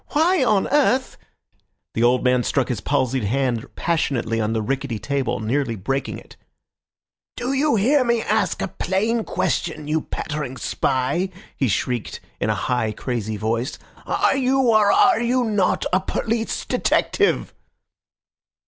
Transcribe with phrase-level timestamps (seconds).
[0.13, 1.15] "Why on earth—"
[1.93, 6.37] The old man struck his palsied hand passionately on the rickety table, nearly breaking it.
[7.37, 12.55] "Did you hear me ask a plain question, you pattering spy?" he shrieked in a
[12.55, 13.77] high, crazy voice.
[14.07, 17.53] "Are you, or are you not, a police detective?"